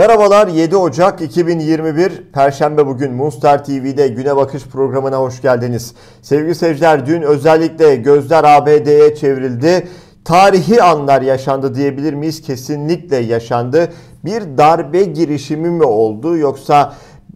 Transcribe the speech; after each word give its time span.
Merhabalar 0.00 0.48
7 0.48 0.76
Ocak 0.76 1.20
2021 1.20 2.32
Perşembe 2.32 2.86
bugün 2.86 3.12
Moonstar 3.12 3.64
TV'de 3.64 4.08
Güne 4.08 4.36
Bakış 4.36 4.66
programına 4.66 5.16
hoş 5.16 5.42
geldiniz. 5.42 5.94
Sevgili 6.22 6.54
seyirciler 6.54 7.06
dün 7.06 7.22
özellikle 7.22 7.96
gözler 7.96 8.44
ABD'ye 8.44 9.14
çevrildi. 9.14 9.88
Tarihi 10.24 10.82
anlar 10.82 11.22
yaşandı 11.22 11.74
diyebilir 11.74 12.14
miyiz? 12.14 12.42
Kesinlikle 12.42 13.16
yaşandı. 13.16 13.88
Bir 14.24 14.58
darbe 14.58 15.04
girişimi 15.04 15.70
mi 15.70 15.84
oldu 15.84 16.36
yoksa 16.36 16.92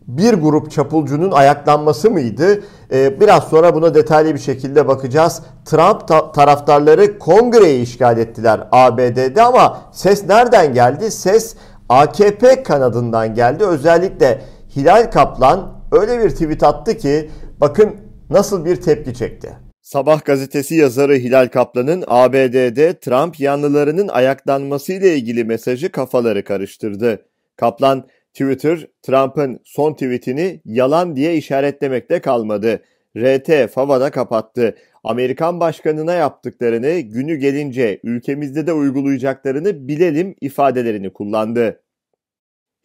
bir 0.08 0.34
grup 0.34 0.70
çapulcunun 0.70 1.30
ayaklanması 1.30 2.10
mıydı? 2.10 2.62
Ee, 2.92 3.20
biraz 3.20 3.44
sonra 3.44 3.74
buna 3.74 3.94
detaylı 3.94 4.34
bir 4.34 4.40
şekilde 4.40 4.88
bakacağız. 4.88 5.42
Trump 5.64 6.08
ta- 6.08 6.32
taraftarları 6.32 7.18
kongreyi 7.18 7.82
işgal 7.82 8.18
ettiler 8.18 8.60
ABD'de 8.72 9.42
ama 9.42 9.78
ses 9.92 10.28
nereden 10.28 10.74
geldi? 10.74 11.10
Ses 11.10 11.56
AKP 11.88 12.62
kanadından 12.62 13.34
geldi. 13.34 13.64
Özellikle 13.64 14.40
Hilal 14.76 15.10
Kaplan 15.10 15.80
öyle 15.92 16.24
bir 16.24 16.30
tweet 16.30 16.62
attı 16.62 16.96
ki 16.96 17.30
bakın 17.60 17.96
nasıl 18.30 18.64
bir 18.64 18.76
tepki 18.76 19.14
çekti. 19.14 19.56
Sabah 19.82 20.24
gazetesi 20.24 20.74
yazarı 20.74 21.14
Hilal 21.14 21.48
Kaplan'ın 21.48 22.04
ABD'de 22.06 22.98
Trump 22.98 23.40
yanlılarının 23.40 24.08
ayaklanması 24.08 24.92
ile 24.92 25.14
ilgili 25.16 25.44
mesajı 25.44 25.92
kafaları 25.92 26.44
karıştırdı. 26.44 27.26
Kaplan, 27.56 28.06
Twitter, 28.32 28.86
Trump'ın 29.02 29.60
son 29.64 29.92
tweetini 29.92 30.60
yalan 30.64 31.16
diye 31.16 31.36
işaretlemekte 31.36 32.20
kalmadı. 32.20 32.80
RT 33.16 33.70
Fava'da 33.70 34.10
kapattı. 34.10 34.74
Amerikan 35.04 35.60
başkanına 35.60 36.14
yaptıklarını 36.14 37.00
günü 37.00 37.36
gelince 37.36 38.00
ülkemizde 38.02 38.66
de 38.66 38.72
uygulayacaklarını 38.72 39.88
bilelim 39.88 40.34
ifadelerini 40.40 41.12
kullandı. 41.12 41.80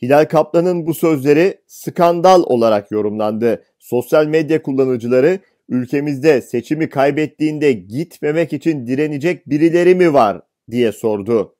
Hilal 0.01 0.25
Kaplan'ın 0.25 0.85
bu 0.85 0.93
sözleri 0.93 1.57
skandal 1.67 2.43
olarak 2.43 2.91
yorumlandı. 2.91 3.63
Sosyal 3.79 4.25
medya 4.25 4.61
kullanıcıları 4.61 5.39
ülkemizde 5.69 6.41
seçimi 6.41 6.89
kaybettiğinde 6.89 7.71
gitmemek 7.71 8.53
için 8.53 8.87
direnecek 8.87 9.49
birileri 9.49 9.95
mi 9.95 10.13
var 10.13 10.41
diye 10.71 10.91
sordu. 10.91 11.55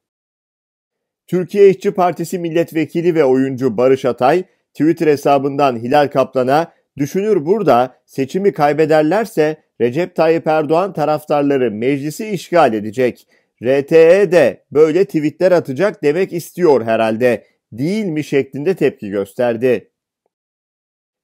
Türkiye 1.28 1.70
İşçi 1.70 1.92
Partisi 1.92 2.40
milletvekili 2.40 3.16
ve 3.16 3.24
oyuncu 3.24 3.78
Barış 3.78 4.06
Atay 4.06 4.44
Twitter 4.74 5.08
hesabından 5.08 5.76
Hilal 5.76 6.08
Kaplan'a 6.08 6.72
düşünür 6.98 7.46
burada 7.46 7.96
seçimi 8.06 8.54
kaybederlerse 8.54 9.58
Recep 9.82 10.16
Tayyip 10.16 10.48
Erdoğan 10.48 10.94
taraftarları 10.94 11.72
meclisi 11.72 12.28
işgal 12.28 12.74
edecek. 12.74 13.28
RTE 13.64 14.32
de 14.32 14.64
böyle 14.72 15.06
tweetler 15.06 15.52
atacak 15.52 16.04
demek 16.04 16.34
istiyor 16.34 16.86
herhalde 16.86 17.44
değil 17.72 18.06
mi 18.06 18.24
şeklinde 18.24 18.76
tepki 18.76 19.10
gösterdi. 19.10 19.92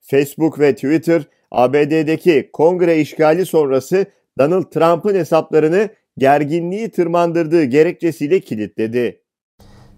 Facebook 0.01 0.59
ve 0.59 0.75
Twitter 0.75 1.21
ABD'deki 1.51 2.49
kongre 2.53 2.99
işgali 2.99 3.45
sonrası 3.45 4.05
Donald 4.39 4.71
Trump'ın 4.71 5.15
hesaplarını 5.15 5.89
gerginliği 6.17 6.89
tırmandırdığı 6.89 7.63
gerekçesiyle 7.63 8.39
kilitledi. 8.39 9.21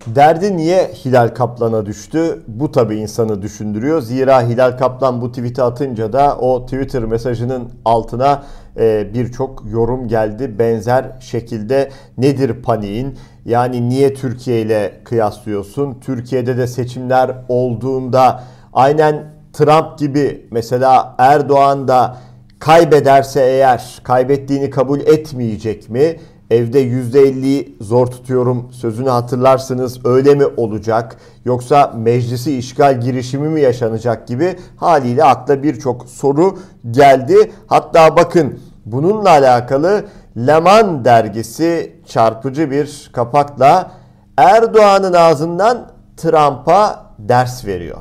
Derdi 0.06 0.58
niye 0.58 0.92
Hilal 1.06 1.28
Kaplan'a 1.28 1.86
düştü? 1.86 2.44
Bu 2.48 2.72
tabi 2.72 2.96
insanı 2.96 3.42
düşündürüyor. 3.42 4.02
Zira 4.02 4.42
Hilal 4.42 4.78
Kaplan 4.78 5.22
bu 5.22 5.32
tweet'i 5.32 5.64
atınca 5.64 6.14
da 6.14 6.38
o 6.38 6.66
Twitter 6.66 7.04
mesajının 7.04 7.72
altına 7.86 8.44
e, 8.80 9.14
birçok 9.14 9.64
yorum 9.72 10.08
geldi. 10.08 10.60
Benzer 10.60 11.06
şekilde 11.20 11.90
nedir 12.18 12.62
paniğin? 12.64 13.18
Yani 13.46 13.90
niye 13.90 14.14
Türkiye 14.14 14.62
ile 14.62 15.02
kıyaslıyorsun? 15.04 15.98
Türkiye'de 16.02 16.58
de 16.58 16.68
seçimler 16.68 17.36
olduğunda 17.50 18.44
aynen 18.74 19.24
Trump 19.54 19.98
gibi 19.98 20.48
mesela 20.52 21.16
Erdoğan 21.18 21.88
da 21.88 22.18
kaybederse 22.60 23.42
eğer 23.42 24.00
kaybettiğini 24.04 24.70
kabul 24.70 25.00
etmeyecek 25.00 25.90
mi? 25.90 26.16
Evde 26.52 26.84
%50'yi 26.84 27.78
zor 27.82 28.08
tutuyorum 28.08 28.72
sözünü 28.72 29.10
hatırlarsınız 29.10 30.06
öyle 30.06 30.36
mi 30.36 30.46
olacak? 30.58 31.18
Yoksa 31.46 31.94
meclisi 31.98 32.58
işgal 32.58 33.02
girişimi 33.02 33.50
mi 33.50 33.62
yaşanacak 33.62 34.28
gibi 34.28 34.56
haliyle 34.78 35.24
akla 35.24 35.64
birçok 35.64 36.10
soru 36.10 36.58
geldi. 36.92 37.52
Hatta 37.68 38.18
bakın 38.18 38.60
bununla 38.86 39.30
alakalı 39.30 40.06
Leman 40.38 41.06
dergisi 41.06 41.96
çarpıcı 42.06 42.72
bir 42.72 43.10
kapakla 43.14 43.92
Erdoğan'ın 44.38 45.14
ağzından 45.14 45.92
Trump'a 46.18 47.06
ders 47.20 47.66
veriyor. 47.66 47.98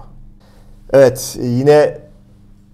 Evet 0.93 1.39
yine 1.43 1.99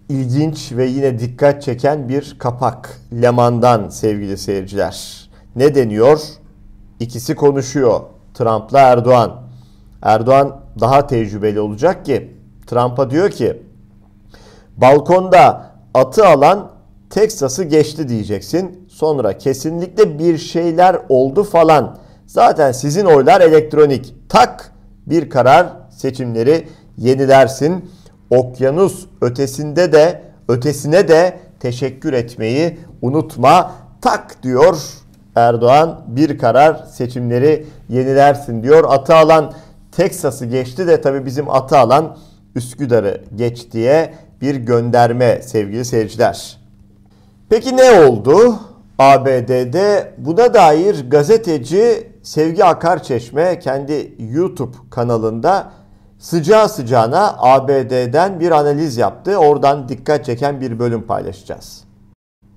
ilginç 0.09 0.73
ve 0.73 0.87
yine 0.87 1.19
dikkat 1.19 1.63
çeken 1.63 2.09
bir 2.09 2.37
kapak 2.39 3.01
Leman'dan 3.23 3.89
sevgili 3.89 4.39
seyirciler. 4.39 5.22
Ne 5.57 5.75
deniyor? 5.75 6.21
İkisi 7.01 7.35
konuşuyor. 7.35 8.01
Trump'la 8.35 8.79
Erdoğan. 8.81 9.43
Erdoğan 10.03 10.61
daha 10.81 11.07
tecrübeli 11.07 11.61
olacak 11.61 12.05
ki 12.05 12.37
Trump'a 12.67 13.11
diyor 13.11 13.31
ki 13.31 13.63
balkonda 14.77 15.73
atı 15.95 16.27
alan 16.27 16.71
Teksas'ı 17.11 17.65
geçti 17.65 18.09
diyeceksin. 18.09 18.89
Sonra 18.89 19.39
kesinlikle 19.39 20.19
bir 20.19 20.39
şeyler 20.39 20.97
oldu 21.09 21.45
falan. 21.45 21.99
Zaten 22.27 22.73
sizin 22.73 23.05
oylar 23.05 23.41
elektronik. 23.41 24.15
Tak 24.29 24.73
bir 25.07 25.31
karar 25.31 25.67
seçimleri 25.91 26.69
yenilersin. 26.99 27.91
Okyanus 28.31 29.07
ötesinde 29.21 29.93
de 29.93 30.23
ötesine 30.49 31.09
de 31.09 31.39
teşekkür 31.61 32.13
etmeyi 32.13 32.79
unutma. 33.03 33.73
Tak 34.01 34.43
diyor 34.43 35.02
Erdoğan 35.37 36.01
bir 36.07 36.39
karar 36.39 36.75
seçimleri 36.75 37.67
yenilersin 37.89 38.63
diyor. 38.63 38.85
Atı 38.89 39.15
alan 39.15 39.53
Teksas'ı 39.93 40.47
geçti 40.47 40.87
de 40.87 41.01
tabii 41.01 41.27
bizim 41.27 41.51
atı 41.51 41.79
alan 41.79 42.17
Üsküdar'ı 42.55 43.25
geç 43.35 43.73
diye 43.73 44.15
bir 44.41 44.55
gönderme 44.55 45.43
sevgili 45.43 45.85
seyirciler. 45.85 46.59
Peki 47.49 47.77
ne 47.77 47.91
oldu? 47.91 48.59
ABD'de 48.99 50.15
buna 50.19 50.55
dair 50.55 51.11
gazeteci 51.11 52.13
Sevgi 52.23 52.65
Akarçeşme 52.65 53.59
kendi 53.59 54.15
YouTube 54.19 54.77
kanalında 54.91 55.73
sıcağı 56.19 56.69
sıcağına 56.69 57.35
ABD'den 57.39 58.41
bir 58.41 58.51
analiz 58.51 58.97
yaptı. 58.97 59.37
Oradan 59.37 59.89
dikkat 59.89 60.25
çeken 60.25 60.61
bir 60.61 60.79
bölüm 60.79 61.03
paylaşacağız. 61.03 61.85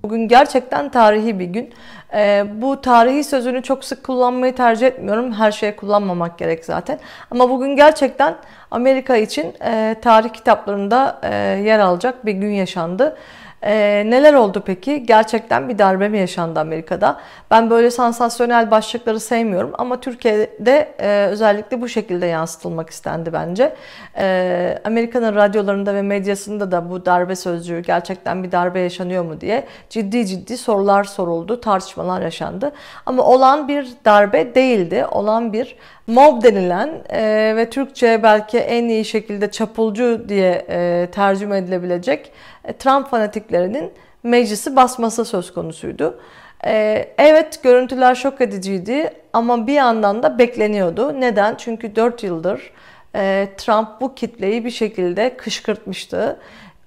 Bugün 0.02 0.28
gerçekten 0.28 0.88
tarihi 0.88 1.38
bir 1.38 1.44
gün. 1.44 1.74
Ee, 2.14 2.44
bu 2.54 2.80
tarihi 2.80 3.24
sözünü 3.24 3.62
çok 3.62 3.84
sık 3.84 4.04
kullanmayı 4.04 4.54
tercih 4.54 4.86
etmiyorum. 4.86 5.32
Her 5.32 5.52
şeye 5.52 5.76
kullanmamak 5.76 6.38
gerek 6.38 6.64
zaten. 6.64 6.98
Ama 7.30 7.50
bugün 7.50 7.76
gerçekten 7.76 8.36
Amerika 8.70 9.16
için 9.16 9.54
e, 9.64 9.96
tarih 10.02 10.30
kitaplarında 10.30 11.20
e, 11.22 11.34
yer 11.64 11.78
alacak 11.78 12.26
bir 12.26 12.32
gün 12.32 12.50
yaşandı. 12.50 13.16
Ee, 13.62 14.02
neler 14.06 14.34
oldu 14.34 14.62
peki? 14.66 15.06
Gerçekten 15.06 15.68
bir 15.68 15.78
darbe 15.78 16.08
mi 16.08 16.18
yaşandı 16.18 16.60
Amerika'da? 16.60 17.20
Ben 17.50 17.70
böyle 17.70 17.90
sansasyonel 17.90 18.70
başlıkları 18.70 19.20
sevmiyorum 19.20 19.72
ama 19.78 20.00
Türkiye'de 20.00 20.94
e, 21.00 21.26
özellikle 21.26 21.80
bu 21.80 21.88
şekilde 21.88 22.26
yansıtılmak 22.26 22.90
istendi 22.90 23.32
bence. 23.32 23.76
E, 24.18 24.78
Amerika'nın 24.84 25.34
radyolarında 25.34 25.94
ve 25.94 26.02
medyasında 26.02 26.70
da 26.70 26.90
bu 26.90 27.06
darbe 27.06 27.36
sözcüğü 27.36 27.80
gerçekten 27.80 28.42
bir 28.42 28.52
darbe 28.52 28.80
yaşanıyor 28.80 29.24
mu 29.24 29.40
diye 29.40 29.66
ciddi 29.90 30.26
ciddi 30.26 30.58
sorular 30.58 31.04
soruldu, 31.04 31.60
tartışmalar 31.60 32.22
yaşandı. 32.22 32.72
Ama 33.06 33.22
olan 33.22 33.68
bir 33.68 33.88
darbe 34.04 34.54
değildi. 34.54 35.06
Olan 35.10 35.52
bir 35.52 35.76
mob 36.06 36.42
denilen 36.42 36.90
e, 37.10 37.52
ve 37.56 37.70
Türkçe 37.70 38.22
belki 38.22 38.58
en 38.58 38.88
iyi 38.88 39.04
şekilde 39.04 39.50
çapulcu 39.50 40.28
diye 40.28 40.66
e, 40.68 41.08
tercüme 41.12 41.58
edilebilecek 41.58 42.32
e, 42.64 42.72
Trump 42.72 43.08
fanatiklerinin 43.10 43.92
meclisi 44.22 44.76
basması 44.76 45.24
söz 45.24 45.54
konusuydu. 45.54 46.20
E, 46.66 47.08
evet 47.18 47.62
görüntüler 47.62 48.14
şok 48.14 48.40
ediciydi 48.40 49.10
ama 49.32 49.66
bir 49.66 49.72
yandan 49.74 50.22
da 50.22 50.38
bekleniyordu. 50.38 51.20
Neden? 51.20 51.54
Çünkü 51.54 51.96
4 51.96 52.22
yıldır 52.22 52.72
e, 53.14 53.48
Trump 53.56 53.88
bu 54.00 54.14
kitleyi 54.14 54.64
bir 54.64 54.70
şekilde 54.70 55.36
kışkırtmıştı. 55.36 56.36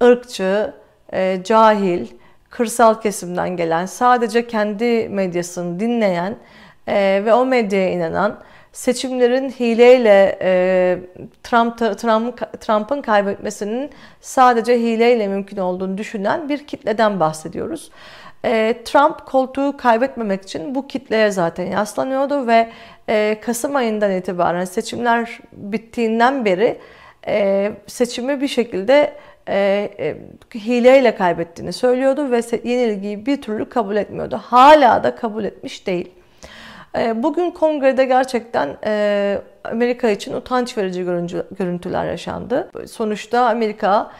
Irkçı, 0.01 0.73
cahil, 1.43 2.07
kırsal 2.49 3.01
kesimden 3.01 3.57
gelen, 3.57 3.85
sadece 3.85 4.47
kendi 4.47 5.09
medyasını 5.09 5.79
dinleyen 5.79 6.35
ve 7.25 7.33
o 7.33 7.45
medyaya 7.45 7.89
inanan 7.89 8.39
seçimlerin 8.73 9.49
hileyle 9.49 10.37
e, 10.41 10.99
Trump 11.43 11.77
Trump 11.77 12.61
Trump'ın 12.61 13.01
kaybetmesinin 13.01 13.89
sadece 14.21 14.79
hileyle 14.79 15.27
mümkün 15.27 15.57
olduğunu 15.57 15.97
düşünen 15.97 16.49
bir 16.49 16.67
kitleden 16.67 17.19
bahsediyoruz. 17.19 17.91
E, 18.45 18.75
Trump 18.85 19.25
koltuğu 19.25 19.77
kaybetmemek 19.77 20.43
için 20.43 20.75
bu 20.75 20.87
kitleye 20.87 21.31
zaten 21.31 21.65
yaslanıyordu 21.65 22.47
ve 22.47 22.69
e, 23.09 23.37
Kasım 23.41 23.75
ayından 23.75 24.11
itibaren 24.11 24.65
seçimler 24.65 25.39
bittiğinden 25.53 26.45
beri 26.45 26.79
e, 27.27 27.71
seçimi 27.87 28.41
bir 28.41 28.47
şekilde 28.47 29.13
e, 29.47 29.89
e, 29.99 30.17
hileyle 30.55 31.15
kaybettiğini 31.15 31.73
söylüyordu 31.73 32.31
ve 32.31 32.41
yenilgiyi 32.63 33.25
bir 33.25 33.41
türlü 33.41 33.69
kabul 33.69 33.95
etmiyordu. 33.95 34.41
Hala 34.43 35.03
da 35.03 35.15
kabul 35.15 35.43
etmiş 35.43 35.87
değil. 35.87 36.11
E, 36.97 37.23
bugün 37.23 37.51
kongrede 37.51 38.05
gerçekten 38.05 38.77
e, 38.85 39.41
Amerika 39.63 40.09
için 40.09 40.33
utanç 40.33 40.77
verici 40.77 41.03
görüntüler 41.51 42.05
yaşandı. 42.05 42.71
Sonuçta 42.87 43.45
Amerika 43.45 44.11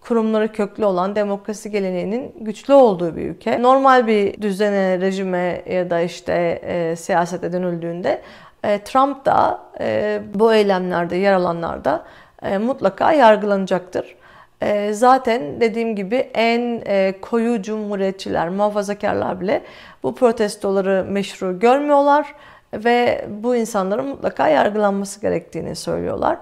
kurumları 0.00 0.52
köklü 0.52 0.84
olan 0.84 1.16
demokrasi 1.16 1.70
geleneğinin 1.70 2.34
güçlü 2.40 2.74
olduğu 2.74 3.16
bir 3.16 3.22
ülke. 3.30 3.62
Normal 3.62 4.06
bir 4.06 4.42
düzene, 4.42 5.00
rejime 5.00 5.62
ya 5.66 5.90
da 5.90 6.00
işte 6.00 6.60
e, 6.62 6.96
siyasete 6.96 7.52
dönüldüğünde 7.52 8.22
e, 8.64 8.78
Trump 8.78 9.24
da 9.24 9.60
e, 9.80 10.20
bu 10.34 10.54
eylemlerde 10.54 11.16
yer 11.16 11.32
alanlarda 11.32 12.04
e, 12.42 12.58
mutlaka 12.58 13.12
yargılanacaktır. 13.12 14.16
E, 14.62 14.92
zaten 14.92 15.60
dediğim 15.60 15.96
gibi 15.96 16.16
en 16.34 16.82
e, 16.86 17.14
koyu 17.20 17.62
cumhuriyetçiler, 17.62 18.48
muhafazakarlar 18.48 19.40
bile 19.40 19.62
bu 20.02 20.14
protestoları 20.14 21.06
meşru 21.08 21.58
görmüyorlar 21.58 22.34
ve 22.74 23.24
bu 23.42 23.56
insanların 23.56 24.06
mutlaka 24.06 24.48
yargılanması 24.48 25.20
gerektiğini 25.20 25.76
söylüyorlar. 25.76 26.38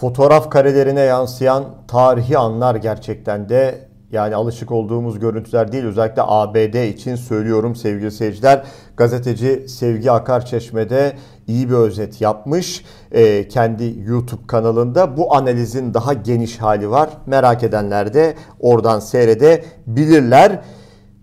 Fotoğraf 0.00 0.50
karelerine 0.50 1.00
yansıyan 1.00 1.64
tarihi 1.88 2.38
anlar 2.38 2.74
gerçekten 2.74 3.48
de 3.48 3.78
yani 4.12 4.34
alışık 4.34 4.70
olduğumuz 4.70 5.18
görüntüler 5.18 5.72
değil. 5.72 5.84
Özellikle 5.84 6.22
ABD 6.24 6.88
için 6.88 7.16
söylüyorum 7.16 7.76
sevgili 7.76 8.10
seyirciler. 8.10 8.62
Gazeteci 8.96 9.68
Sevgi 9.68 10.10
Akarçeşme'de 10.10 11.12
iyi 11.46 11.68
bir 11.68 11.74
özet 11.74 12.20
yapmış. 12.20 12.84
E, 13.12 13.48
kendi 13.48 13.94
YouTube 14.06 14.46
kanalında 14.46 15.16
bu 15.16 15.34
analizin 15.34 15.94
daha 15.94 16.12
geniş 16.12 16.58
hali 16.58 16.90
var. 16.90 17.10
Merak 17.26 17.62
edenler 17.62 18.14
de 18.14 18.34
oradan 18.60 19.00
seyredebilirler. 19.00 20.62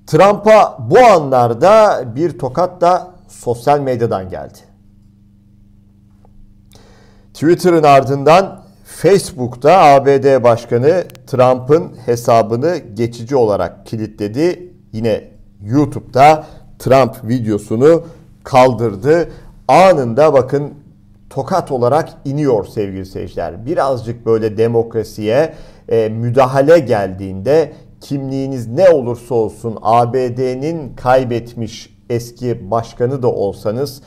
Trump'a 0.08 0.78
bu 0.90 1.00
anlarda 1.00 2.04
bir 2.16 2.40
tokat 2.40 2.82
da 2.82 3.08
sosyal 3.28 3.80
medyadan 3.80 4.30
geldi. 4.30 4.60
Twitter'ın 7.34 7.84
ardından 7.84 8.62
Facebook'ta 8.84 9.78
ABD 9.78 10.44
Başkanı 10.44 11.04
Trump'ın 11.28 11.92
hesabını 12.06 12.78
geçici 12.78 13.36
olarak 13.36 13.86
kilitledi. 13.86 14.74
Yine 14.94 15.24
YouTube'da 15.62 16.46
Trump 16.80 17.16
videosunu 17.24 18.04
kaldırdı. 18.44 19.30
Anında 19.70 20.34
bakın 20.34 20.74
tokat 21.30 21.72
olarak 21.72 22.10
iniyor 22.26 22.66
sevgili 22.66 23.06
seyirciler. 23.06 23.66
Birazcık 23.66 24.26
böyle 24.26 24.58
demokrasiye 24.58 25.54
e, 25.90 26.10
müdahale 26.10 26.80
geldiğinde 26.80 27.74
kimliğiniz 28.02 28.68
ne 28.68 28.90
olursa 28.90 29.36
olsun 29.36 29.78
ABD'nin 29.82 30.96
kaybetmiş 30.96 31.98
eski 32.10 32.72
başkanı 32.72 33.24
da 33.24 33.32
olsanız 33.32 34.02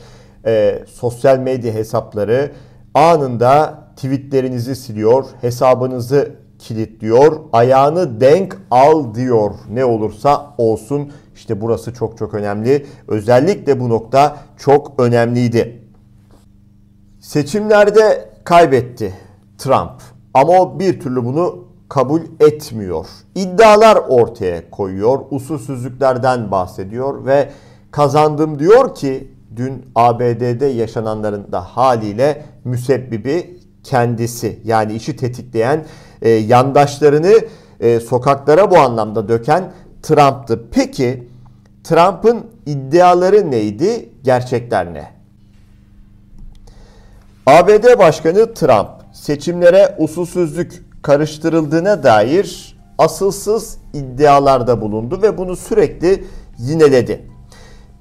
e, 0.45 0.79
sosyal 0.87 1.39
medya 1.39 1.73
hesapları 1.73 2.51
anında 2.93 3.83
tweetlerinizi 3.95 4.75
siliyor, 4.75 5.25
hesabınızı 5.41 6.31
kilitliyor, 6.63 7.39
ayağını 7.53 8.21
denk 8.21 8.57
al 8.71 9.13
diyor 9.13 9.51
ne 9.69 9.85
olursa 9.85 10.55
olsun. 10.57 11.11
İşte 11.35 11.61
burası 11.61 11.93
çok 11.93 12.17
çok 12.17 12.33
önemli. 12.33 12.85
Özellikle 13.07 13.79
bu 13.79 13.89
nokta 13.89 14.37
çok 14.57 14.93
önemliydi. 14.97 15.81
Seçimlerde 17.19 18.29
kaybetti 18.43 19.13
Trump 19.57 20.01
ama 20.33 20.53
o 20.53 20.79
bir 20.79 20.99
türlü 20.99 21.25
bunu 21.25 21.67
kabul 21.89 22.21
etmiyor. 22.39 23.05
İddialar 23.35 23.95
ortaya 23.95 24.69
koyuyor, 24.69 25.19
usulsüzlüklerden 25.31 26.51
bahsediyor 26.51 27.25
ve 27.25 27.49
kazandım 27.91 28.59
diyor 28.59 28.95
ki 28.95 29.31
dün 29.55 29.85
ABD'de 29.95 30.65
yaşananların 30.65 31.51
da 31.51 31.61
haliyle 31.61 32.45
müsebbibi 32.63 33.59
kendisi. 33.83 34.59
Yani 34.63 34.93
işi 34.93 35.15
tetikleyen 35.15 35.85
e, 36.23 36.29
yandaşlarını 36.29 37.33
e, 37.79 37.99
sokaklara 37.99 38.71
bu 38.71 38.77
anlamda 38.77 39.27
döken 39.29 39.71
Trump'tı. 40.03 40.63
Peki 40.71 41.27
Trump'ın 41.83 42.45
iddiaları 42.65 43.51
neydi? 43.51 44.09
Gerçekler 44.23 44.93
ne? 44.93 45.11
ABD 47.45 47.99
Başkanı 47.99 48.53
Trump 48.53 48.89
seçimlere 49.13 49.95
usulsüzlük 49.99 50.85
karıştırıldığına 51.01 52.03
dair 52.03 52.77
asılsız 52.97 53.77
iddialarda 53.93 54.81
bulundu 54.81 55.21
ve 55.21 55.37
bunu 55.37 55.55
sürekli 55.55 56.25
yineledi. 56.57 57.25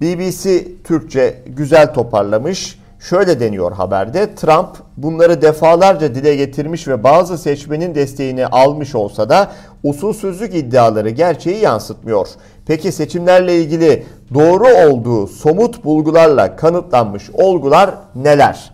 BBC 0.01 0.65
Türkçe 0.85 1.43
güzel 1.47 1.95
toparlamış. 1.95 2.82
Şöyle 3.09 3.41
deniyor 3.41 3.73
haberde. 3.73 4.35
Trump 4.35 4.69
bunları 4.97 5.43
defalarca 5.43 6.15
dile 6.15 6.37
getirmiş 6.37 6.89
ve 6.89 7.05
bazı 7.05 7.39
seçmenin 7.39 7.95
desteğini 7.95 8.47
almış 8.47 8.95
olsa 8.95 9.29
da 9.29 9.51
usulsüzlük 9.83 10.55
iddiaları 10.55 11.11
gerçeği 11.11 11.61
yansıtmıyor. 11.61 12.29
Peki 12.67 12.93
seçimlerle 12.93 13.57
ilgili 13.59 14.07
doğru 14.35 14.67
olduğu 14.69 15.27
somut 15.27 15.85
bulgularla 15.85 16.57
kanıtlanmış 16.57 17.31
olgular 17.31 17.91
neler? 18.15 18.73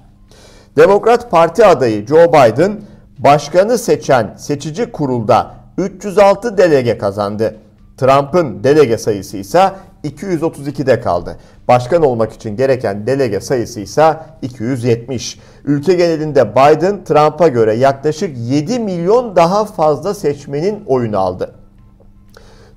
Demokrat 0.77 1.31
Parti 1.31 1.67
adayı 1.67 2.07
Joe 2.07 2.29
Biden 2.29 2.81
başkanı 3.19 3.79
seçen 3.79 4.35
seçici 4.37 4.93
kurulda 4.93 5.55
306 5.79 6.59
delege 6.59 6.99
kazandı. 6.99 7.57
Trump'ın 7.97 8.65
delege 8.65 8.99
sayısı 8.99 9.37
ise 9.37 9.71
232'de 10.05 11.01
kaldı. 11.01 11.37
Başkan 11.69 12.03
olmak 12.03 12.33
için 12.33 12.57
gereken 12.57 13.07
delege 13.07 13.41
sayısı 13.41 13.81
ise 13.81 14.17
270. 14.43 15.39
Ülke 15.65 15.95
genelinde 15.95 16.51
Biden 16.53 17.05
Trump'a 17.05 17.49
göre 17.49 17.75
yaklaşık 17.75 18.37
7 18.39 18.79
milyon 18.79 19.37
daha 19.37 19.65
fazla 19.65 20.15
seçmenin 20.15 20.85
oyunu 20.87 21.19
aldı. 21.19 21.55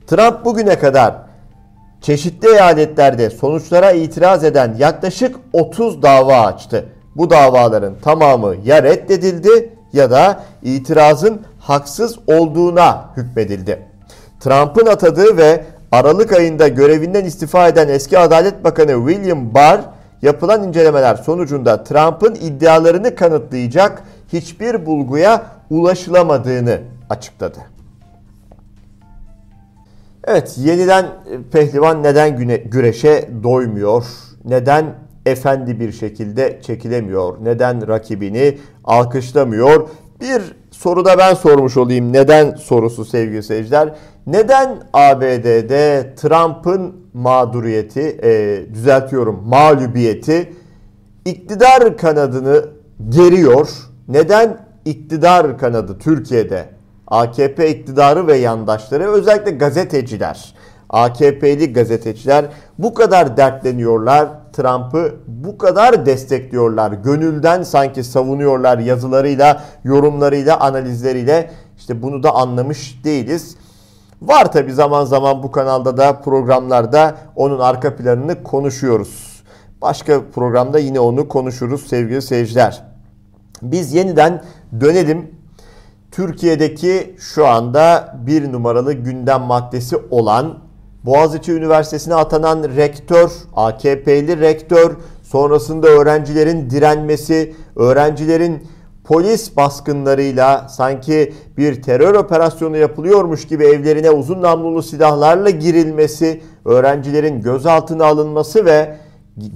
Trump 0.07 0.45
bugüne 0.45 0.79
kadar 0.79 1.15
çeşitli 2.01 2.47
eyaletlerde 2.47 3.29
sonuçlara 3.29 3.91
itiraz 3.91 4.43
eden 4.43 4.75
yaklaşık 4.79 5.35
30 5.53 6.01
dava 6.01 6.41
açtı. 6.41 6.85
Bu 7.15 7.29
davaların 7.29 7.95
tamamı 8.01 8.55
ya 8.65 8.83
reddedildi 8.83 9.73
ya 9.93 10.11
da 10.11 10.43
itirazın 10.63 11.41
haksız 11.59 12.19
olduğuna 12.27 13.05
hükmedildi. 13.17 13.87
Trump'ın 14.39 14.85
atadığı 14.85 15.37
ve 15.37 15.65
Aralık 15.91 16.33
ayında 16.33 16.67
görevinden 16.67 17.25
istifa 17.25 17.67
eden 17.67 17.87
eski 17.87 18.19
Adalet 18.19 18.63
Bakanı 18.63 19.11
William 19.11 19.53
Barr 19.53 19.81
yapılan 20.21 20.63
incelemeler 20.63 21.15
sonucunda 21.15 21.83
Trump'ın 21.83 22.35
iddialarını 22.35 23.15
kanıtlayacak 23.15 24.03
hiçbir 24.33 24.85
bulguya 24.85 25.45
ulaşılamadığını 25.69 26.79
açıkladı. 27.09 27.57
Evet, 30.23 30.55
yeniden 30.57 31.05
pehlivan 31.51 32.03
neden 32.03 32.37
güne, 32.37 32.57
güreşe 32.57 33.29
doymuyor? 33.43 34.05
Neden 34.45 34.85
efendi 35.25 35.79
bir 35.79 35.91
şekilde 35.91 36.61
çekilemiyor? 36.61 37.37
Neden 37.43 37.87
rakibini 37.87 38.57
alkışlamıyor? 38.83 39.89
Bir 40.21 40.41
soruda 40.81 41.17
ben 41.17 41.33
sormuş 41.33 41.77
olayım. 41.77 42.13
Neden 42.13 42.55
sorusu 42.55 43.05
sevgili 43.05 43.43
seyirciler. 43.43 43.93
Neden 44.27 44.83
ABD'de 44.93 46.13
Trump'ın 46.15 46.95
mağduriyeti, 47.13 48.19
e, 48.23 48.63
düzeltiyorum 48.73 49.43
mağlubiyeti 49.45 50.53
iktidar 51.25 51.97
kanadını 51.97 52.65
geriyor? 53.09 53.69
Neden 54.07 54.57
iktidar 54.85 55.57
kanadı 55.57 55.97
Türkiye'de 55.99 56.65
AKP 57.07 57.69
iktidarı 57.69 58.27
ve 58.27 58.37
yandaşları 58.37 59.11
özellikle 59.11 59.51
gazeteciler, 59.51 60.55
AKP'li 60.91 61.73
gazeteciler 61.73 62.45
bu 62.77 62.93
kadar 62.93 63.37
dertleniyorlar, 63.37 64.29
Trump'ı 64.53 65.15
bu 65.27 65.57
kadar 65.57 66.05
destekliyorlar, 66.05 66.91
gönülden 66.91 67.63
sanki 67.63 68.03
savunuyorlar 68.03 68.77
yazılarıyla, 68.77 69.63
yorumlarıyla, 69.83 70.59
analizleriyle. 70.59 71.51
İşte 71.77 72.01
bunu 72.01 72.23
da 72.23 72.35
anlamış 72.35 73.03
değiliz. 73.03 73.55
Var 74.21 74.51
tabi 74.51 74.73
zaman 74.73 75.05
zaman 75.05 75.43
bu 75.43 75.51
kanalda 75.51 75.97
da 75.97 76.21
programlarda 76.21 77.15
onun 77.35 77.59
arka 77.59 77.95
planını 77.95 78.43
konuşuyoruz. 78.43 79.43
Başka 79.81 80.21
programda 80.35 80.79
yine 80.79 80.99
onu 80.99 81.27
konuşuruz 81.27 81.87
sevgili 81.87 82.21
seyirciler. 82.21 82.83
Biz 83.61 83.93
yeniden 83.93 84.43
dönelim. 84.81 85.31
Türkiye'deki 86.11 87.15
şu 87.19 87.47
anda 87.47 88.15
bir 88.25 88.51
numaralı 88.51 88.93
gündem 88.93 89.41
maddesi 89.41 89.97
olan 90.09 90.57
Boğaziçi 91.05 91.51
Üniversitesi'ne 91.53 92.15
atanan 92.15 92.63
rektör, 92.63 93.31
AKP'li 93.55 94.39
rektör, 94.39 94.95
sonrasında 95.23 95.87
öğrencilerin 95.87 96.69
direnmesi, 96.69 97.55
öğrencilerin 97.75 98.67
polis 99.03 99.57
baskınlarıyla 99.57 100.69
sanki 100.69 101.33
bir 101.57 101.81
terör 101.81 102.15
operasyonu 102.15 102.77
yapılıyormuş 102.77 103.47
gibi 103.47 103.65
evlerine 103.65 104.11
uzun 104.11 104.41
namlulu 104.41 104.83
silahlarla 104.83 105.49
girilmesi, 105.49 106.41
öğrencilerin 106.65 107.41
gözaltına 107.41 108.05
alınması 108.05 108.65
ve 108.65 108.97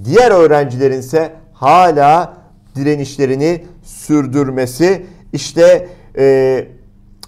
diğer 0.04 0.30
öğrencilerin 0.30 0.98
ise 0.98 1.32
hala 1.52 2.34
direnişlerini 2.74 3.64
sürdürmesi. 3.82 5.06
İşte 5.32 5.88
e, 6.18 6.68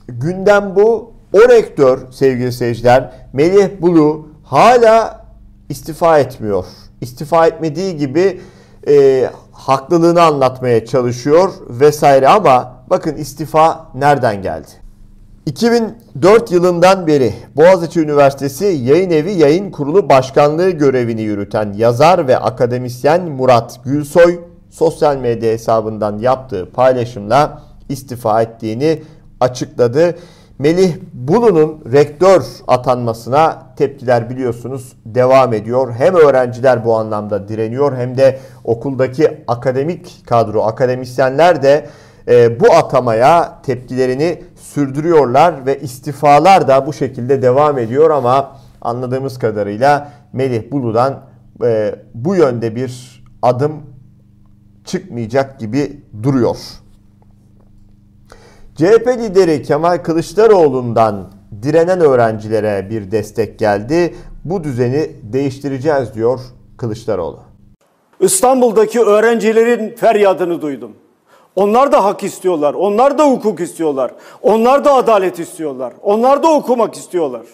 gündem 0.08 0.76
bu. 0.76 1.17
O 1.32 1.38
rektör 1.48 1.98
sevgili 2.10 2.52
seyirciler 2.52 3.10
Melih 3.32 3.68
Bulu 3.80 4.28
hala 4.44 5.24
istifa 5.68 6.18
etmiyor. 6.18 6.64
İstifa 7.00 7.46
etmediği 7.46 7.96
gibi 7.96 8.40
e, 8.88 9.24
haklılığını 9.52 10.22
anlatmaya 10.22 10.86
çalışıyor 10.86 11.50
vesaire 11.68 12.28
ama 12.28 12.82
bakın 12.90 13.16
istifa 13.16 13.86
nereden 13.94 14.42
geldi? 14.42 14.68
2004 15.46 16.52
yılından 16.52 17.06
beri 17.06 17.34
Boğaziçi 17.56 18.00
Üniversitesi 18.00 18.64
Yayın 18.64 19.10
Evi 19.10 19.32
Yayın 19.32 19.70
Kurulu 19.70 20.08
Başkanlığı 20.08 20.70
görevini 20.70 21.22
yürüten 21.22 21.72
yazar 21.72 22.28
ve 22.28 22.38
akademisyen 22.38 23.28
Murat 23.28 23.80
Gülsoy 23.84 24.40
sosyal 24.70 25.16
medya 25.16 25.52
hesabından 25.52 26.18
yaptığı 26.18 26.70
paylaşımla 26.72 27.62
istifa 27.88 28.42
ettiğini 28.42 29.02
açıkladı. 29.40 30.14
Melih 30.58 30.96
Bulu'nun 31.12 31.92
rektör 31.92 32.42
atanmasına 32.68 33.74
tepkiler 33.76 34.30
biliyorsunuz 34.30 34.92
devam 35.06 35.52
ediyor. 35.52 35.92
Hem 35.92 36.14
öğrenciler 36.14 36.84
bu 36.84 36.96
anlamda 36.96 37.48
direniyor 37.48 37.96
hem 37.96 38.16
de 38.16 38.38
okuldaki 38.64 39.44
akademik 39.46 40.26
kadro, 40.26 40.62
akademisyenler 40.62 41.62
de 41.62 41.86
e, 42.28 42.60
bu 42.60 42.72
atamaya 42.72 43.62
tepkilerini 43.62 44.42
sürdürüyorlar 44.56 45.66
ve 45.66 45.80
istifalar 45.80 46.68
da 46.68 46.86
bu 46.86 46.92
şekilde 46.92 47.42
devam 47.42 47.78
ediyor 47.78 48.10
ama 48.10 48.56
anladığımız 48.80 49.38
kadarıyla 49.38 50.12
Melih 50.32 50.70
Bulu'dan 50.72 51.20
e, 51.64 51.94
bu 52.14 52.34
yönde 52.34 52.76
bir 52.76 53.24
adım 53.42 53.72
çıkmayacak 54.84 55.60
gibi 55.60 56.02
duruyor. 56.22 56.56
CHP 58.78 59.06
lideri 59.06 59.62
Kemal 59.62 59.98
Kılıçdaroğlu'ndan 59.98 61.32
direnen 61.62 62.00
öğrencilere 62.00 62.90
bir 62.90 63.10
destek 63.10 63.58
geldi. 63.58 64.14
Bu 64.44 64.64
düzeni 64.64 65.10
değiştireceğiz 65.22 66.14
diyor 66.14 66.40
Kılıçdaroğlu. 66.76 67.40
İstanbul'daki 68.20 69.00
öğrencilerin 69.00 69.96
feryadını 69.96 70.62
duydum. 70.62 70.92
Onlar 71.56 71.92
da 71.92 72.04
hak 72.04 72.22
istiyorlar. 72.22 72.74
Onlar 72.74 73.18
da 73.18 73.30
hukuk 73.30 73.60
istiyorlar. 73.60 74.10
Onlar 74.42 74.84
da 74.84 74.92
adalet 74.92 75.38
istiyorlar. 75.38 75.92
Onlar 76.02 76.42
da 76.42 76.52
okumak 76.52 76.94
istiyorlar. 76.94 77.46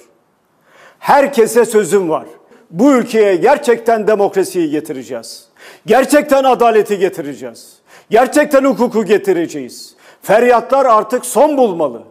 Herkese 0.99 1.65
sözüm 1.65 2.09
var. 2.09 2.27
Bu 2.71 2.93
ülkeye 2.93 3.37
gerçekten 3.37 4.07
demokrasiyi 4.07 4.71
getireceğiz. 4.71 5.45
Gerçekten 5.87 6.45
adaleti 6.45 6.99
getireceğiz. 6.99 7.79
Gerçekten 8.11 8.65
hukuku 8.65 9.05
getireceğiz. 9.05 9.94
Feryatlar 10.25 10.87
artık 10.87 11.27
son 11.27 11.57
bulmalı. 11.57 12.03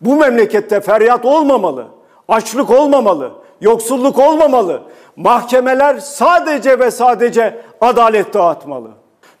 Bu 0.00 0.16
memlekette 0.16 0.80
feryat 0.80 1.24
olmamalı. 1.24 1.86
Açlık 2.28 2.70
olmamalı. 2.70 3.32
Yoksulluk 3.60 4.18
olmamalı. 4.18 4.82
Mahkemeler 5.16 5.98
sadece 5.98 6.78
ve 6.78 6.90
sadece 6.90 7.62
adalet 7.80 8.34
dağıtmalı. 8.34 8.88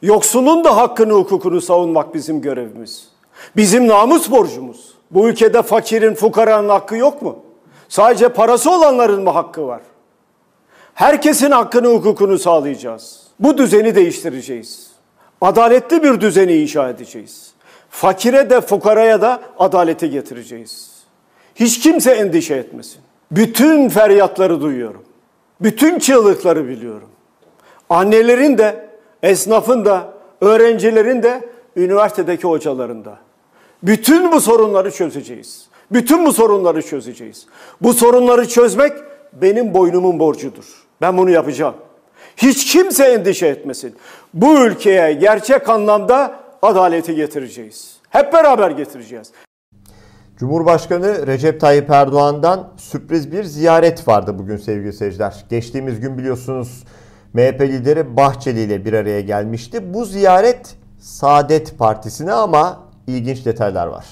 Yoksulun 0.02 0.64
da 0.64 0.76
hakkını 0.76 1.12
hukukunu 1.12 1.60
savunmak 1.60 2.14
bizim 2.14 2.40
görevimiz. 2.40 3.08
Bizim 3.56 3.88
namus 3.88 4.30
borcumuz. 4.30 4.94
Bu 5.10 5.28
ülkede 5.28 5.62
fakirin, 5.62 6.14
fukaranın 6.14 6.68
hakkı 6.68 6.96
yok 6.96 7.22
mu? 7.22 7.38
Sadece 7.88 8.28
parası 8.28 8.70
olanların 8.70 9.22
mı 9.22 9.30
hakkı 9.30 9.66
var? 9.66 9.80
Herkesin 10.94 11.50
hakkını, 11.50 11.88
hukukunu 11.88 12.38
sağlayacağız. 12.38 13.22
Bu 13.40 13.58
düzeni 13.58 13.94
değiştireceğiz. 13.94 14.90
Adaletli 15.40 16.02
bir 16.02 16.20
düzeni 16.20 16.52
inşa 16.52 16.88
edeceğiz. 16.88 17.47
Fakire 17.90 18.50
de 18.50 18.60
fukaraya 18.60 19.22
da 19.22 19.40
adaleti 19.58 20.10
getireceğiz. 20.10 20.90
Hiç 21.54 21.80
kimse 21.80 22.10
endişe 22.10 22.54
etmesin. 22.54 23.00
Bütün 23.30 23.88
feryatları 23.88 24.60
duyuyorum. 24.60 25.04
Bütün 25.60 25.98
çığlıkları 25.98 26.68
biliyorum. 26.68 27.08
Annelerin 27.90 28.58
de, 28.58 28.88
esnafın 29.22 29.84
da, 29.84 30.08
öğrencilerin 30.40 31.22
de, 31.22 31.48
üniversitedeki 31.76 32.42
hocaların 32.42 33.04
da. 33.04 33.18
Bütün 33.82 34.32
bu 34.32 34.40
sorunları 34.40 34.90
çözeceğiz. 34.90 35.68
Bütün 35.92 36.26
bu 36.26 36.32
sorunları 36.32 36.82
çözeceğiz. 36.82 37.46
Bu 37.80 37.92
sorunları 37.92 38.48
çözmek 38.48 38.92
benim 39.32 39.74
boynumun 39.74 40.18
borcudur. 40.18 40.64
Ben 41.00 41.18
bunu 41.18 41.30
yapacağım. 41.30 41.74
Hiç 42.36 42.72
kimse 42.72 43.04
endişe 43.04 43.46
etmesin. 43.46 43.94
Bu 44.34 44.58
ülkeye 44.58 45.12
gerçek 45.12 45.68
anlamda 45.68 46.34
adaleti 46.62 47.14
getireceğiz. 47.14 47.96
Hep 48.10 48.32
beraber 48.32 48.70
getireceğiz. 48.70 49.32
Cumhurbaşkanı 50.36 51.26
Recep 51.26 51.60
Tayyip 51.60 51.90
Erdoğan'dan 51.90 52.68
sürpriz 52.76 53.32
bir 53.32 53.44
ziyaret 53.44 54.08
vardı 54.08 54.38
bugün 54.38 54.56
sevgili 54.56 54.92
seyirciler. 54.92 55.44
Geçtiğimiz 55.50 56.00
gün 56.00 56.18
biliyorsunuz 56.18 56.84
MHP 57.32 57.60
lideri 57.60 58.16
Bahçeli 58.16 58.60
ile 58.60 58.84
bir 58.84 58.92
araya 58.92 59.20
gelmişti. 59.20 59.94
Bu 59.94 60.04
ziyaret 60.04 60.76
Saadet 60.98 61.78
Partisi'ne 61.78 62.32
ama 62.32 62.80
ilginç 63.06 63.46
detaylar 63.46 63.86
var. 63.86 64.06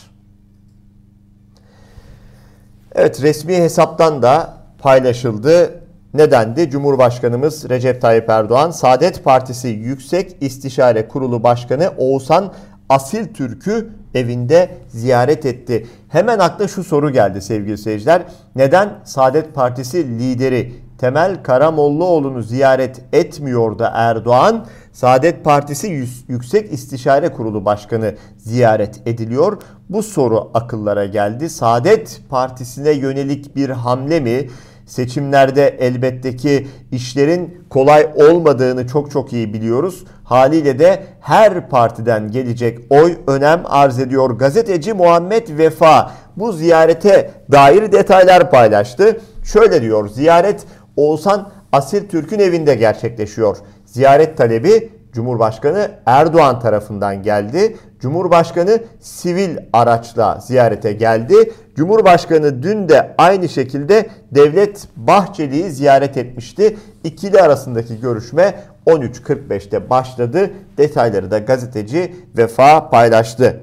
Evet 2.94 3.22
resmi 3.22 3.56
hesaptan 3.56 4.22
da 4.22 4.54
paylaşıldı. 4.78 5.85
Nedendi? 6.16 6.70
Cumhurbaşkanımız 6.70 7.68
Recep 7.68 8.02
Tayyip 8.02 8.30
Erdoğan, 8.30 8.70
Saadet 8.70 9.24
Partisi 9.24 9.68
Yüksek 9.68 10.36
İstişare 10.40 11.08
Kurulu 11.08 11.42
Başkanı 11.42 11.92
Oğuzhan 11.98 12.52
Asil 12.88 13.34
Türk'ü 13.34 13.90
evinde 14.14 14.70
ziyaret 14.88 15.46
etti. 15.46 15.86
Hemen 16.08 16.38
akla 16.38 16.68
şu 16.68 16.84
soru 16.84 17.10
geldi 17.10 17.42
sevgili 17.42 17.78
seyirciler. 17.78 18.22
Neden 18.56 18.92
Saadet 19.04 19.54
Partisi 19.54 20.18
lideri 20.18 20.72
Temel 20.98 21.42
Karamollaoğlu'nu 21.42 22.42
ziyaret 22.42 23.00
etmiyor 23.12 23.78
da 23.78 23.92
Erdoğan? 23.94 24.66
Saadet 24.92 25.44
Partisi 25.44 26.06
Yüksek 26.28 26.72
İstişare 26.72 27.32
Kurulu 27.32 27.64
Başkanı 27.64 28.14
ziyaret 28.38 29.02
ediliyor. 29.06 29.62
Bu 29.88 30.02
soru 30.02 30.50
akıllara 30.54 31.06
geldi. 31.06 31.50
Saadet 31.50 32.20
Partisi'ne 32.30 32.90
yönelik 32.90 33.56
bir 33.56 33.70
hamle 33.70 34.20
mi? 34.20 34.48
Seçimlerde 34.86 35.76
elbette 35.80 36.36
ki 36.36 36.66
işlerin 36.92 37.66
kolay 37.70 38.08
olmadığını 38.14 38.86
çok 38.86 39.10
çok 39.10 39.32
iyi 39.32 39.54
biliyoruz. 39.54 40.04
Haliyle 40.24 40.78
de 40.78 41.02
her 41.20 41.68
partiden 41.68 42.30
gelecek 42.30 42.78
oy 42.90 43.16
önem 43.26 43.62
arz 43.64 43.98
ediyor. 43.98 44.30
Gazeteci 44.30 44.92
Muhammed 44.92 45.58
Vefa 45.58 46.12
bu 46.36 46.52
ziyarete 46.52 47.30
dair 47.52 47.92
detaylar 47.92 48.50
paylaştı. 48.50 49.20
Şöyle 49.44 49.82
diyor 49.82 50.08
ziyaret 50.08 50.66
Oğuzhan 50.96 51.50
Asil 51.72 52.08
Türk'ün 52.08 52.38
evinde 52.38 52.74
gerçekleşiyor. 52.74 53.56
Ziyaret 53.84 54.38
talebi 54.38 54.92
Cumhurbaşkanı 55.12 55.90
Erdoğan 56.06 56.60
tarafından 56.60 57.22
geldi. 57.22 57.76
Cumhurbaşkanı 58.00 58.80
sivil 59.00 59.56
araçla 59.72 60.38
ziyarete 60.40 60.92
geldi. 60.92 61.52
Cumhurbaşkanı 61.76 62.62
dün 62.62 62.88
de 62.88 63.14
aynı 63.18 63.48
şekilde 63.48 64.10
Devlet 64.30 64.88
Bahçeli'yi 64.96 65.70
ziyaret 65.70 66.16
etmişti. 66.16 66.76
İkili 67.04 67.40
arasındaki 67.40 68.00
görüşme 68.00 68.60
13.45'te 68.86 69.90
başladı. 69.90 70.50
Detayları 70.78 71.30
da 71.30 71.38
gazeteci 71.38 72.14
Vefa 72.36 72.90
paylaştı. 72.90 73.60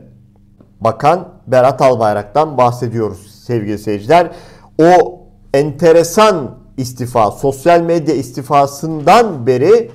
Bakan 0.82 1.30
Berat 1.48 1.82
Albayrak'tan 1.82 2.58
bahsediyoruz 2.58 3.44
sevgili 3.46 3.80
seyirciler. 3.80 4.32
O 4.82 5.22
enteresan 5.54 6.58
istifa, 6.78 7.32
sosyal 7.32 7.82
medya 7.82 8.16
istifasından 8.16 9.48
beri 9.48 9.92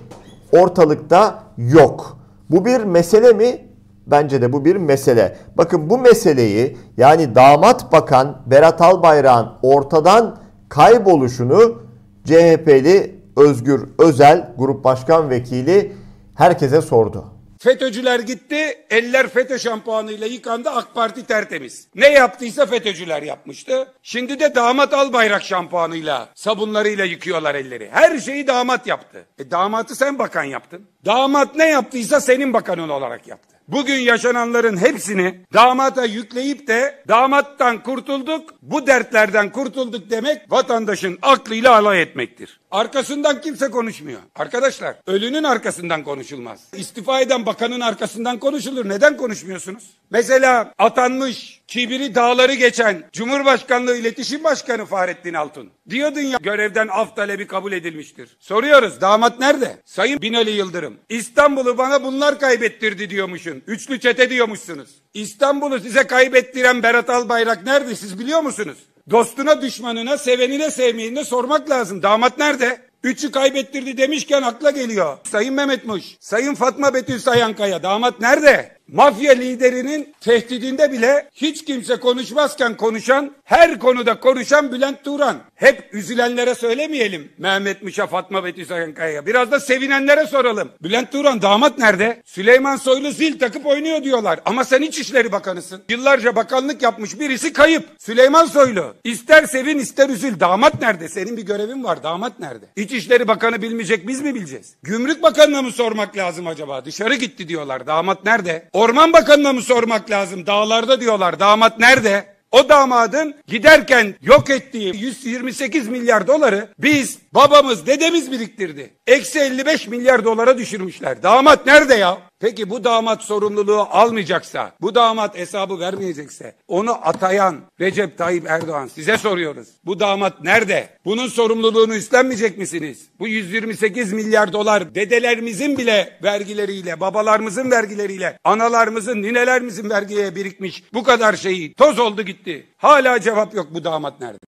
ortalıkta 0.53 1.43
yok. 1.57 2.19
Bu 2.51 2.65
bir 2.65 2.85
mesele 2.85 3.33
mi? 3.33 3.68
Bence 4.11 4.43
de 4.43 4.53
bu 4.53 4.65
bir 4.65 4.77
mesele. 4.77 5.37
Bakın 5.57 5.91
bu 5.91 5.99
meseleyi 5.99 6.77
yani 6.97 7.35
damat 7.35 7.93
bakan 7.93 8.43
Berat 8.47 8.81
Albayrak'ın 8.81 9.49
ortadan 9.63 10.39
kayboluşunu 10.69 11.83
CHP'li 12.25 13.19
Özgür 13.37 13.89
Özel 13.99 14.53
Grup 14.59 14.85
Başkan 14.85 15.31
Vekili 15.31 15.93
herkese 16.35 16.81
sordu. 16.81 17.25
FETÖ'cüler 17.61 18.21
gitti, 18.21 18.85
eller 18.91 19.29
FETÖ 19.29 19.59
şampuanıyla 19.59 20.27
yıkandı, 20.27 20.71
AK 20.71 20.95
Parti 20.95 21.27
tertemiz. 21.27 21.89
Ne 21.95 22.09
yaptıysa 22.09 22.67
FETÖ'cüler 22.67 23.23
yapmıştı. 23.23 23.93
Şimdi 24.03 24.41
de 24.41 24.55
damat 24.55 24.95
Albayrak 24.95 25.43
şampuanıyla, 25.43 26.29
sabunlarıyla 26.35 27.05
yıkıyorlar 27.05 27.55
elleri. 27.55 27.89
Her 27.93 28.19
şeyi 28.19 28.47
damat 28.47 28.87
yaptı. 28.87 29.27
E 29.39 29.51
damatı 29.51 29.95
sen 29.95 30.19
bakan 30.19 30.45
yaptın. 30.45 30.87
Damat 31.05 31.57
ne 31.57 31.67
yaptıysa 31.67 32.21
senin 32.21 32.53
bakanın 32.53 32.89
olarak 32.89 33.29
yaptı. 33.29 33.58
Bugün 33.69 33.97
yaşananların 33.97 34.77
hepsini 34.77 35.41
damata 35.55 36.05
yükleyip 36.05 36.67
de 36.69 37.05
damattan 37.09 37.83
kurtulduk, 37.83 38.55
bu 38.63 38.87
dertlerden 38.87 39.53
kurtulduk 39.53 40.11
demek 40.11 40.53
vatandaşın 40.53 41.19
aklıyla 41.23 41.77
alay 41.77 42.03
etmektir. 42.03 42.61
Arkasından 42.71 43.41
kimse 43.41 43.71
konuşmuyor. 43.71 44.21
Arkadaşlar 44.37 44.97
ölünün 45.07 45.43
arkasından 45.43 46.05
konuşulmaz. 46.05 46.61
İstifa 46.77 47.21
eden 47.21 47.47
bakanın 47.47 47.81
arkasından 47.81 48.39
konuşulur. 48.39 48.89
Neden 48.89 49.17
konuşmuyorsunuz? 49.17 49.85
Mesela 50.11 50.73
atanmış 50.79 51.58
kibiri 51.69 52.15
dağları 52.15 52.55
geçen 52.55 53.05
Cumhurbaşkanlığı 53.13 53.97
İletişim 53.97 54.45
Başkanı 54.45 54.87
Fahrettin 54.87 55.35
Altun. 55.35 55.71
Diyordun 55.91 56.21
ya 56.21 56.39
görevden 56.43 56.89
af 56.89 57.17
talebi 57.17 57.47
kabul 57.47 57.73
edilmiştir. 57.73 58.37
Soruyoruz 58.41 59.01
damat 59.01 59.39
nerede? 59.41 59.77
Sayın 59.85 60.21
Binali 60.21 60.51
Yıldırım. 60.51 60.97
İstanbul'u 61.09 61.79
bana 61.79 62.03
bunlar 62.03 62.41
kaybettirdi 62.41 63.11
diyormuşsun. 63.11 63.63
Üçlü 63.67 64.01
çete 64.01 64.31
diyormuşsunuz. 64.31 64.91
İstanbul'u 65.15 65.81
size 65.81 66.07
kaybettiren 66.07 66.83
Berat 66.83 67.11
Albayrak 67.11 67.65
nerede 67.67 67.95
siz 67.95 68.19
biliyor 68.19 68.41
musunuz? 68.41 68.79
Dostuna, 69.11 69.63
düşmanına, 69.63 70.19
sevenine, 70.19 70.71
sevmeyene 70.71 71.25
sormak 71.25 71.71
lazım. 71.71 72.03
Damat 72.03 72.39
nerede? 72.39 72.81
Üçü 73.05 73.31
kaybettirdi 73.31 73.97
demişken 73.97 74.43
akla 74.43 74.71
geliyor. 74.71 75.19
Sayın 75.31 75.55
Mehmet 75.55 75.85
Muş, 75.85 76.05
Sayın 76.21 76.55
Fatma 76.55 76.95
Betül 76.95 77.19
Sayankaya 77.19 77.83
damat 77.83 78.21
nerede? 78.21 78.78
Mafya 78.93 79.33
liderinin 79.33 80.15
tehdidinde 80.21 80.93
bile 80.93 81.29
hiç 81.35 81.65
kimse 81.65 81.97
konuşmazken 81.97 82.77
konuşan, 82.77 83.33
her 83.45 83.79
konuda 83.79 84.21
konuşan 84.21 84.73
Bülent 84.73 85.05
Turan. 85.05 85.37
Hep 85.55 85.89
üzülenlere 85.93 86.55
söylemeyelim 86.55 87.33
Mehmet 87.39 87.83
Muş'a, 87.83 88.07
Fatma 88.07 88.45
Betül 88.45 88.65
Sayankaya'ya. 88.65 89.27
Biraz 89.27 89.51
da 89.51 89.61
sevinenlere 89.61 90.27
soralım. 90.27 90.69
Bülent 90.83 91.13
Turan 91.13 91.43
damat 91.43 91.79
nerede? 91.79 92.23
Süleyman 92.25 92.77
Soylu 92.77 93.11
zil 93.11 93.39
takıp 93.39 93.67
oynuyor 93.67 94.05
diyorlar. 94.05 94.41
Ama 94.45 94.65
sen 94.65 94.83
İçişleri 94.83 95.33
Bakanısın. 95.33 95.83
Yıllarca 95.89 96.37
bakanlık 96.37 96.83
yapmış 96.83 97.21
birisi 97.21 97.53
kayıp. 97.53 97.89
Süleyman 97.99 98.45
Soylu. 98.47 98.95
İster 99.05 99.47
sevin 99.47 99.79
ister 99.79 100.09
üzül. 100.09 100.41
Damat 100.41 100.81
nerede? 100.81 101.09
Senin 101.09 101.37
bir 101.37 101.43
görevin 101.43 101.85
var. 101.85 102.03
Damat 102.03 102.41
nerede? 102.41 102.65
İçişleri 102.77 103.29
Bakanı 103.29 103.63
bilmeyecek 103.63 104.09
biz 104.09 104.21
mi 104.21 104.35
bileceğiz? 104.35 104.75
Gümrük 104.83 105.23
Bakanı'na 105.23 105.63
mı 105.63 105.73
sormak 105.73 106.17
lazım 106.17 106.47
acaba? 106.47 106.85
Dışarı 106.85 107.15
gitti 107.15 107.49
diyorlar. 107.49 107.87
Damat 107.87 108.25
nerede? 108.25 108.69
Orman 108.79 109.13
Bakanı'na 109.13 109.53
mı 109.53 109.63
sormak 109.63 110.11
lazım? 110.11 110.47
Dağlarda 110.47 111.01
diyorlar. 111.01 111.41
Damat 111.41 111.79
nerede? 111.79 112.27
O 112.51 112.69
damadın 112.69 113.35
giderken 113.47 114.15
yok 114.23 114.51
ettiği 114.51 114.97
128 114.97 115.89
milyar 115.89 116.27
doları 116.27 116.69
biz 116.79 117.19
babamız 117.35 117.87
dedemiz 117.87 118.33
biriktirdi. 118.33 118.91
Eksi 119.07 119.39
55 119.39 119.89
milyar 119.89 120.25
dolara 120.25 120.59
düşürmüşler. 120.59 121.23
Damat 121.23 121.67
nerede 121.67 121.95
ya? 121.95 122.19
Peki 122.41 122.71
bu 122.71 122.85
damat 122.85 123.23
sorumluluğu 123.23 123.81
almayacaksa, 123.91 124.73
bu 124.81 124.95
damat 124.95 125.39
hesabı 125.39 125.81
vermeyecekse, 125.81 126.55
onu 126.69 127.07
atayan 127.09 127.57
Recep 127.81 128.19
Tayyip 128.19 128.47
Erdoğan 128.51 128.87
size 128.87 129.19
soruyoruz. 129.19 129.69
Bu 129.85 130.01
damat 130.01 130.43
nerede? 130.43 130.89
Bunun 131.05 131.27
sorumluluğunu 131.27 131.95
üstlenmeyecek 131.95 132.59
misiniz? 132.59 133.09
Bu 133.19 133.29
128 133.29 134.13
milyar 134.13 134.53
dolar 134.53 134.95
dedelerimizin 134.95 135.79
bile 135.79 136.19
vergileriyle, 136.23 137.01
babalarımızın 137.01 137.71
vergileriyle, 137.71 138.39
analarımızın, 138.45 139.23
ninelerimizin 139.23 139.91
vergiye 139.91 140.35
birikmiş 140.35 140.85
bu 140.95 141.03
kadar 141.03 141.37
şeyi 141.37 141.75
toz 141.75 141.99
oldu 141.99 142.23
gitti. 142.23 142.67
Hala 142.77 143.21
cevap 143.21 143.55
yok 143.55 143.67
bu 143.75 143.85
damat 143.85 144.21
nerede? 144.21 144.39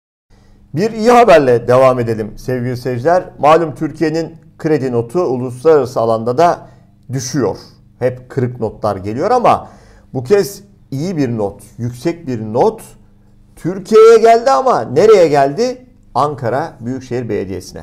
Bir 0.75 0.91
iyi 0.91 1.11
haberle 1.11 1.69
devam 1.69 1.99
edelim 2.01 2.39
sevgili 2.39 2.77
seyirciler. 2.77 3.25
Malum 3.39 3.75
Türkiye'nin 3.75 4.37
kredi 4.59 4.93
notu 4.93 5.21
uluslararası 5.21 6.01
alanda 6.01 6.39
da 6.39 6.69
düşüyor. 7.13 7.57
Hep 8.01 8.31
kırık 8.31 8.61
notlar 8.61 8.97
geliyor 8.97 9.31
ama 9.31 9.69
bu 10.15 10.25
kez 10.25 10.63
iyi 10.91 11.17
bir 11.17 11.39
not, 11.39 11.63
yüksek 11.79 12.27
bir 12.27 12.41
not 12.41 12.83
Türkiye'ye 13.57 14.19
geldi 14.19 14.51
ama 14.51 14.81
nereye 14.81 15.29
geldi? 15.29 15.87
Ankara 16.15 16.77
Büyükşehir 16.81 17.29
Belediyesi'ne. 17.29 17.83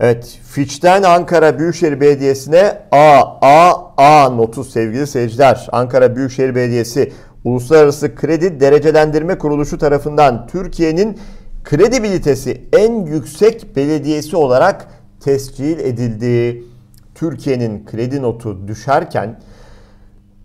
Evet, 0.00 0.38
Fitch'ten 0.44 1.02
Ankara 1.02 1.58
Büyükşehir 1.58 2.00
Belediyesi'ne 2.00 2.82
A, 2.92 3.22
A, 3.40 3.92
A 3.96 4.30
notu 4.30 4.64
sevgili 4.64 5.06
seyirciler. 5.06 5.68
Ankara 5.72 6.16
Büyükşehir 6.16 6.54
Belediyesi 6.54 7.12
Uluslararası 7.44 8.14
Kredi 8.14 8.60
Derecelendirme 8.60 9.38
Kuruluşu 9.38 9.78
tarafından 9.78 10.46
Türkiye'nin 10.46 11.18
kredibilitesi 11.64 12.62
en 12.72 13.06
yüksek 13.06 13.76
belediyesi 13.76 14.36
olarak 14.36 14.88
tescil 15.20 15.78
edildi. 15.78 16.64
Türkiye'nin 17.16 17.86
kredi 17.86 18.22
notu 18.22 18.68
düşerken 18.68 19.40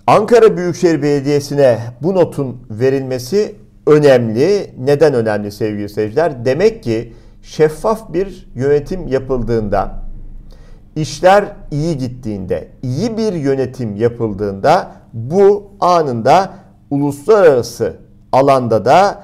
Ankara 0.07 0.57
Büyükşehir 0.57 1.01
Belediyesi'ne 1.01 1.79
bu 2.03 2.15
notun 2.15 2.57
verilmesi 2.69 3.55
önemli. 3.87 4.73
Neden 4.79 5.13
önemli 5.13 5.51
sevgili 5.51 5.89
seyirciler? 5.89 6.45
Demek 6.45 6.83
ki 6.83 7.13
şeffaf 7.41 8.13
bir 8.13 8.49
yönetim 8.55 9.07
yapıldığında, 9.07 10.03
işler 10.95 11.45
iyi 11.71 11.97
gittiğinde, 11.97 12.67
iyi 12.81 13.17
bir 13.17 13.33
yönetim 13.33 13.95
yapıldığında 13.95 14.91
bu 15.13 15.71
anında 15.79 16.53
uluslararası 16.89 17.97
alanda 18.31 18.85
da 18.85 19.23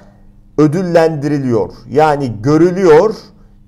ödüllendiriliyor. 0.57 1.73
Yani 1.89 2.41
görülüyor, 2.41 3.15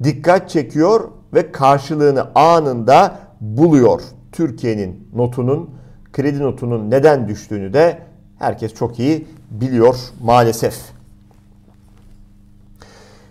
dikkat 0.03 0.49
çekiyor 0.49 1.09
ve 1.33 1.51
karşılığını 1.51 2.27
anında 2.35 3.28
buluyor. 3.41 4.01
Türkiye'nin 4.31 5.07
notunun, 5.15 5.69
kredi 6.13 6.39
notunun 6.39 6.91
neden 6.91 7.27
düştüğünü 7.27 7.73
de 7.73 7.99
herkes 8.39 8.73
çok 8.73 8.99
iyi 8.99 9.27
biliyor 9.51 9.95
maalesef. 10.23 10.75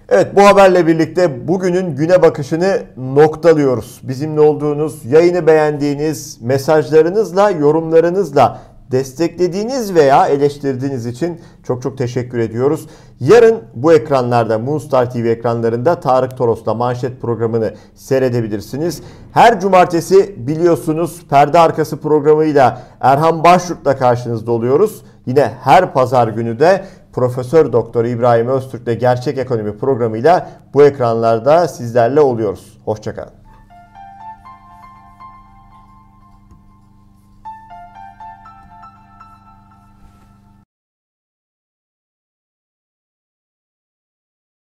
Evet 0.09 0.37
bu 0.37 0.43
haberle 0.43 0.87
birlikte 0.87 1.49
bugünün 1.49 1.97
güne 1.97 2.23
bakışını 2.23 2.83
noktalıyoruz. 2.97 4.01
Bizimle 4.03 4.41
olduğunuz, 4.41 5.05
yayını 5.05 5.47
beğendiğiniz 5.47 6.39
mesajlarınızla, 6.43 7.51
yorumlarınızla 7.51 8.61
desteklediğiniz 8.91 9.95
veya 9.95 10.27
eleştirdiğiniz 10.27 11.07
için 11.07 11.41
çok 11.63 11.83
çok 11.83 11.99
teşekkür 11.99 12.39
ediyoruz. 12.39 12.87
Yarın 13.21 13.59
bu 13.75 13.93
ekranlarda 13.93 14.59
Moonstar 14.59 15.11
TV 15.11 15.17
ekranlarında 15.17 16.01
Tarık 16.01 16.37
Toros'la 16.37 16.75
manşet 16.75 17.21
programını 17.21 17.75
seyredebilirsiniz. 17.95 19.03
Her 19.33 19.61
cumartesi 19.61 20.47
biliyorsunuz 20.47 21.27
perde 21.31 21.59
arkası 21.59 21.97
programıyla 21.97 22.83
Erhan 23.01 23.45
Başyurt'la 23.45 23.97
karşınızda 23.97 24.53
oluyoruz. 24.53 25.03
Yine 25.27 25.53
her 25.63 25.93
pazar 25.93 26.29
günü 26.29 26.59
de 26.59 26.85
Profesör 27.13 27.73
Doktor 27.73 28.05
İbrahim 28.05 28.49
Öztürk'le 28.49 29.01
Gerçek 29.01 29.39
Ekonomi 29.39 29.79
programıyla 29.79 30.51
bu 30.75 30.83
ekranlarda 30.85 31.69
sizlerle 31.69 32.21
oluyoruz. 32.21 32.79
Hoşçakalın. 32.85 33.38